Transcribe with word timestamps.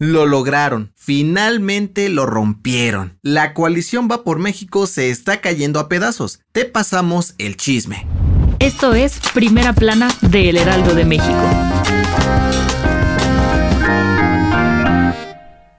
Lo 0.00 0.26
lograron, 0.26 0.92
finalmente 0.94 2.08
lo 2.08 2.24
rompieron. 2.24 3.18
La 3.20 3.52
coalición 3.52 4.06
Va 4.08 4.22
por 4.22 4.38
México 4.38 4.86
se 4.86 5.10
está 5.10 5.40
cayendo 5.40 5.80
a 5.80 5.88
pedazos. 5.88 6.38
Te 6.52 6.66
pasamos 6.66 7.34
el 7.38 7.56
chisme. 7.56 8.06
Esto 8.60 8.94
es 8.94 9.18
Primera 9.34 9.72
Plana 9.72 10.08
de 10.20 10.50
El 10.50 10.58
Heraldo 10.58 10.94
de 10.94 11.04
México. 11.04 11.77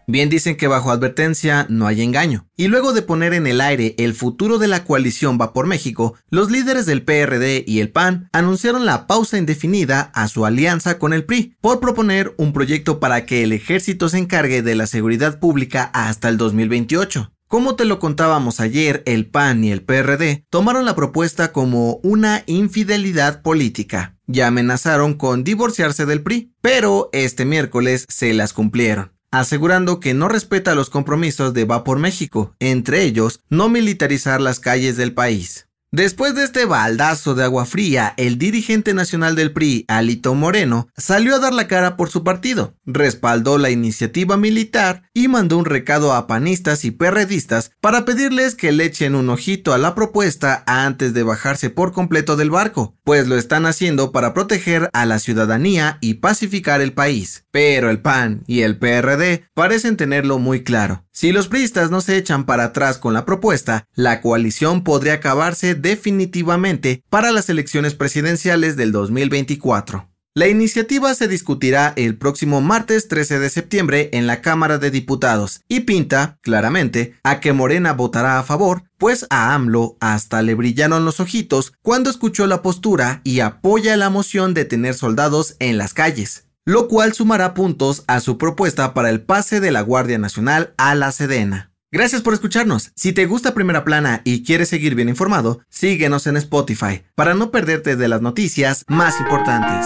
Bien 0.09 0.27
dicen 0.27 0.57
que 0.57 0.67
bajo 0.67 0.89
advertencia 0.89 1.67
no 1.69 1.85
hay 1.85 2.01
engaño. 2.01 2.47
Y 2.57 2.67
luego 2.67 2.93
de 2.93 3.03
poner 3.03 3.35
en 3.35 3.45
el 3.45 3.61
aire 3.61 3.93
el 3.99 4.15
futuro 4.15 4.57
de 4.57 4.67
la 4.67 4.83
coalición 4.83 5.37
Va 5.39 5.53
por 5.53 5.67
México, 5.67 6.15
los 6.31 6.49
líderes 6.49 6.87
del 6.87 7.03
PRD 7.03 7.63
y 7.67 7.79
el 7.79 7.91
PAN 7.91 8.27
anunciaron 8.33 8.87
la 8.87 9.05
pausa 9.05 9.37
indefinida 9.37 10.09
a 10.15 10.27
su 10.27 10.47
alianza 10.47 10.97
con 10.97 11.13
el 11.13 11.25
PRI 11.25 11.55
por 11.61 11.79
proponer 11.79 12.33
un 12.39 12.53
proyecto 12.53 12.99
para 12.99 13.27
que 13.27 13.43
el 13.43 13.51
ejército 13.51 14.09
se 14.09 14.17
encargue 14.17 14.63
de 14.63 14.73
la 14.73 14.87
seguridad 14.87 15.37
pública 15.37 15.91
hasta 15.93 16.27
el 16.27 16.37
2028. 16.37 17.31
Como 17.47 17.75
te 17.75 17.85
lo 17.85 17.99
contábamos 17.99 18.59
ayer, 18.59 19.03
el 19.05 19.27
PAN 19.27 19.63
y 19.63 19.71
el 19.71 19.83
PRD 19.83 20.43
tomaron 20.49 20.85
la 20.85 20.95
propuesta 20.95 21.51
como 21.51 21.99
una 22.01 22.41
infidelidad 22.47 23.43
política. 23.43 24.17
Ya 24.25 24.47
amenazaron 24.47 25.13
con 25.13 25.43
divorciarse 25.43 26.07
del 26.07 26.23
PRI, 26.23 26.51
pero 26.61 27.11
este 27.13 27.45
miércoles 27.45 28.07
se 28.09 28.33
las 28.33 28.53
cumplieron 28.53 29.18
asegurando 29.31 29.99
que 29.99 30.13
no 30.13 30.27
respeta 30.27 30.75
los 30.75 30.89
compromisos 30.89 31.53
de 31.53 31.65
Va 31.65 31.83
por 31.83 31.99
México, 31.99 32.55
entre 32.59 33.03
ellos 33.03 33.39
no 33.49 33.69
militarizar 33.69 34.41
las 34.41 34.59
calles 34.59 34.97
del 34.97 35.13
país. 35.13 35.68
Después 35.91 36.35
de 36.35 36.43
este 36.43 36.65
baldazo 36.65 37.33
de 37.33 37.43
agua 37.43 37.65
fría, 37.65 38.13
el 38.17 38.37
dirigente 38.37 38.93
nacional 38.93 39.35
del 39.35 39.51
PRI, 39.51 39.85
Alito 39.87 40.35
Moreno, 40.35 40.87
salió 40.95 41.33
a 41.33 41.39
dar 41.39 41.51
la 41.51 41.67
cara 41.67 41.97
por 41.97 42.11
su 42.11 42.23
partido, 42.23 42.75
respaldó 42.85 43.57
la 43.57 43.71
iniciativa 43.71 44.37
militar 44.37 45.09
y 45.15 45.27
mandó 45.29 45.57
un 45.57 45.65
recado 45.65 46.13
a 46.13 46.27
panistas 46.27 46.85
y 46.85 46.91
perredistas 46.91 47.71
para 47.81 48.05
pedirles 48.05 48.53
que 48.53 48.71
le 48.71 48.85
echen 48.85 49.15
un 49.15 49.31
ojito 49.31 49.73
a 49.73 49.79
la 49.79 49.95
propuesta 49.95 50.63
antes 50.67 51.15
de 51.15 51.23
bajarse 51.23 51.71
por 51.71 51.91
completo 51.91 52.35
del 52.35 52.51
barco, 52.51 52.95
pues 53.03 53.27
lo 53.27 53.35
están 53.35 53.65
haciendo 53.65 54.11
para 54.11 54.35
proteger 54.35 54.91
a 54.93 55.07
la 55.07 55.17
ciudadanía 55.17 55.97
y 56.01 56.15
pacificar 56.15 56.81
el 56.81 56.93
país. 56.93 57.45
Pero 57.49 57.89
el 57.89 57.99
PAN 57.99 58.43
y 58.45 58.61
el 58.61 58.77
PRD 58.77 59.49
parecen 59.55 59.97
tenerlo 59.97 60.37
muy 60.37 60.63
claro. 60.63 61.03
Si 61.19 61.33
los 61.33 61.49
priistas 61.49 61.91
no 61.91 61.99
se 61.99 62.15
echan 62.15 62.45
para 62.45 62.63
atrás 62.63 62.97
con 62.97 63.13
la 63.13 63.25
propuesta, 63.25 63.85
la 63.93 64.21
coalición 64.21 64.85
podría 64.85 65.15
acabarse 65.15 65.75
definitivamente 65.75 67.03
para 67.09 67.33
las 67.33 67.49
elecciones 67.49 67.93
presidenciales 67.93 68.77
del 68.77 68.93
2024. 68.93 70.09
La 70.33 70.47
iniciativa 70.47 71.13
se 71.13 71.27
discutirá 71.27 71.91
el 71.97 72.17
próximo 72.17 72.61
martes 72.61 73.09
13 73.09 73.39
de 73.39 73.49
septiembre 73.49 74.09
en 74.13 74.27
la 74.27 74.39
Cámara 74.39 74.77
de 74.77 74.91
Diputados 74.91 75.59
y 75.67 75.81
pinta, 75.81 76.37
claramente, 76.41 77.15
a 77.23 77.41
que 77.41 77.51
Morena 77.51 77.91
votará 77.91 78.39
a 78.39 78.43
favor, 78.43 78.83
pues 78.97 79.27
a 79.29 79.53
AMLO 79.53 79.97
hasta 79.99 80.41
le 80.41 80.55
brillaron 80.55 81.03
los 81.03 81.19
ojitos 81.19 81.73
cuando 81.81 82.09
escuchó 82.09 82.47
la 82.47 82.61
postura 82.61 83.19
y 83.25 83.41
apoya 83.41 83.97
la 83.97 84.09
moción 84.09 84.53
de 84.53 84.63
tener 84.63 84.93
soldados 84.93 85.57
en 85.59 85.77
las 85.77 85.93
calles 85.93 86.45
lo 86.69 86.87
cual 86.87 87.13
sumará 87.13 87.55
puntos 87.55 88.03
a 88.05 88.19
su 88.19 88.37
propuesta 88.37 88.93
para 88.93 89.09
el 89.09 89.21
pase 89.21 89.59
de 89.59 89.71
la 89.71 89.81
Guardia 89.81 90.19
Nacional 90.19 90.75
a 90.77 90.93
la 90.93 91.11
Sedena. 91.11 91.71
Gracias 91.91 92.21
por 92.21 92.35
escucharnos. 92.35 92.91
Si 92.95 93.11
te 93.11 93.25
gusta 93.25 93.55
Primera 93.55 93.83
Plana 93.83 94.21
y 94.23 94.43
quieres 94.43 94.69
seguir 94.69 94.93
bien 94.93 95.09
informado, 95.09 95.61
síguenos 95.67 96.27
en 96.27 96.37
Spotify 96.37 97.01
para 97.15 97.33
no 97.33 97.49
perderte 97.49 97.95
de 97.95 98.07
las 98.07 98.21
noticias 98.21 98.85
más 98.87 99.19
importantes. 99.19 99.83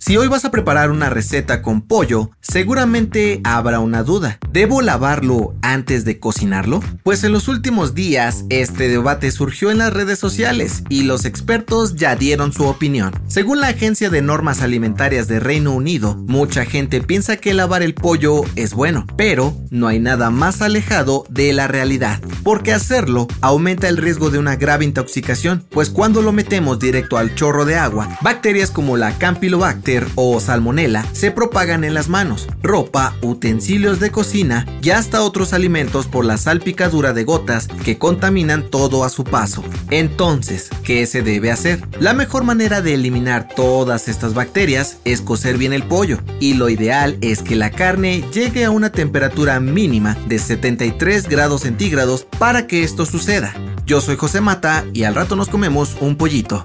Si 0.05 0.19
hoy 0.19 0.29
vas 0.29 0.45
a 0.45 0.51
preparar 0.51 0.91
una 0.91 1.09
receta 1.09 1.63
con 1.63 1.81
pollo, 1.81 2.31
seguramente 2.43 3.41
habrá 3.43 3.81
una 3.81 4.03
duda. 4.03 4.39
¿Debo 4.53 4.83
lavarlo 4.83 5.55
antes 5.63 6.05
de 6.05 6.19
cocinarlo? 6.19 6.83
Pues 7.03 7.25
en 7.25 7.33
los 7.33 7.49
últimos 7.49 7.95
días 7.95 8.45
este 8.51 8.89
debate 8.89 9.31
surgió 9.31 9.71
en 9.71 9.79
las 9.79 9.95
redes 9.95 10.19
sociales 10.19 10.83
y 10.91 11.05
los 11.05 11.25
expertos 11.25 11.95
ya 11.95 12.17
dieron 12.17 12.53
su 12.53 12.65
opinión. 12.65 13.15
Según 13.29 13.61
la 13.61 13.69
Agencia 13.69 14.11
de 14.11 14.21
Normas 14.21 14.61
Alimentarias 14.61 15.27
de 15.27 15.41
Reino 15.41 15.73
Unido, 15.73 16.17
mucha 16.17 16.67
gente 16.67 17.01
piensa 17.01 17.39
que 17.39 17.55
lavar 17.55 17.83
el 17.83 17.95
pollo 17.95 18.43
es 18.57 18.75
bueno, 18.75 19.07
pero 19.17 19.57
no 19.71 19.87
hay 19.87 20.01
nada 20.01 20.29
más 20.29 20.61
alejado 20.61 21.25
de 21.31 21.55
la 21.55 21.67
realidad, 21.67 22.21
porque 22.43 22.75
hacerlo 22.75 23.27
aumenta 23.41 23.89
el 23.89 23.97
riesgo 23.97 24.29
de 24.29 24.39
una 24.39 24.57
grave 24.57 24.85
intoxicación, 24.85 25.65
pues 25.71 25.89
cuando 25.89 26.21
lo 26.21 26.33
metemos 26.33 26.79
directo 26.79 27.17
al 27.17 27.35
chorro 27.35 27.65
de 27.65 27.77
agua, 27.77 28.19
bacterias 28.21 28.71
como 28.71 28.99
la 28.99 29.17
Campylobacter 29.17 29.94
o 30.15 30.41
salmonela 30.41 31.07
se 31.13 31.31
propagan 31.31 31.85
en 31.85 31.95
las 31.95 32.09
manos, 32.09 32.49
ropa, 32.63 33.15
utensilios 33.23 34.01
de 34.01 34.11
cocina 34.11 34.67
y 34.83 34.91
hasta 34.91 35.23
otros 35.23 35.53
alimentos 35.53 36.07
por 36.07 36.25
la 36.25 36.37
salpicadura 36.37 37.13
de 37.13 37.25
gotas 37.25 37.69
que 37.69 37.99
contaminan 37.99 38.71
todo 38.71 39.05
a 39.05 39.09
su 39.09 39.25
paso. 39.25 39.63
Entonces, 39.91 40.71
¿qué 40.83 41.07
se 41.07 41.23
debe 41.23 41.51
hacer? 41.51 41.81
La 42.01 42.15
mejor 42.15 42.45
manera 42.45 42.83
de 42.83 42.95
eliminar 42.95 43.49
todas 43.55 44.09
estas 44.09 44.35
bacterias 44.35 44.99
es 45.05 45.21
cocer 45.21 45.59
bien 45.59 45.73
el 45.73 45.85
pollo 45.85 46.19
y 46.41 46.55
lo 46.55 46.69
ideal 46.69 47.19
es 47.21 47.43
que 47.43 47.57
la 47.57 47.71
carne 47.71 48.25
llegue 48.33 48.65
a 48.65 48.71
una 48.71 48.91
temperatura 48.91 49.61
mínima 49.61 50.17
de 50.27 50.39
73 50.39 51.29
grados 51.29 51.63
centígrados 51.63 52.27
para 52.39 52.67
que 52.67 52.83
esto 52.83 53.07
suceda. 53.07 53.55
Yo 53.87 54.01
soy 54.01 54.17
José 54.17 54.41
Mata 54.41 54.85
y 54.93 55.05
al 55.05 55.15
rato 55.15 55.37
nos 55.37 55.49
comemos 55.49 55.97
un 56.01 56.17
pollito. 56.17 56.65